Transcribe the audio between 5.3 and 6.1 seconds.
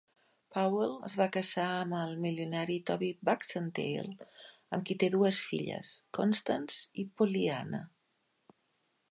filles,